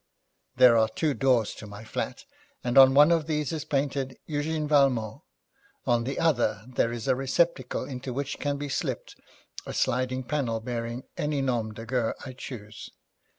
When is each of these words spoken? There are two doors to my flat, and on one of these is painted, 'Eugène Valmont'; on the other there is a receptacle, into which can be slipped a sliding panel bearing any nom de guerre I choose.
There 0.55 0.77
are 0.79 0.89
two 0.89 1.13
doors 1.13 1.53
to 1.53 1.67
my 1.67 1.83
flat, 1.83 2.25
and 2.63 2.75
on 2.75 2.95
one 2.95 3.11
of 3.11 3.27
these 3.27 3.51
is 3.51 3.65
painted, 3.65 4.17
'Eugène 4.27 4.67
Valmont'; 4.67 5.21
on 5.85 6.05
the 6.05 6.17
other 6.17 6.65
there 6.67 6.91
is 6.91 7.07
a 7.07 7.13
receptacle, 7.15 7.83
into 7.83 8.11
which 8.11 8.39
can 8.39 8.57
be 8.57 8.67
slipped 8.67 9.15
a 9.67 9.75
sliding 9.75 10.23
panel 10.23 10.59
bearing 10.59 11.03
any 11.17 11.39
nom 11.43 11.71
de 11.75 11.85
guerre 11.85 12.15
I 12.25 12.33
choose. 12.33 12.89